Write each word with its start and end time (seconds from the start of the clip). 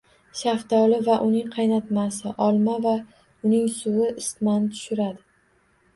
Shaftoli 0.37 0.97
va 1.07 1.17
uning 1.25 1.51
qaynatmasi, 1.57 2.33
olma 2.47 2.79
va 2.87 2.95
uning 3.51 3.71
suvi 3.77 4.11
isitmani 4.23 4.73
tushiradi. 4.75 5.25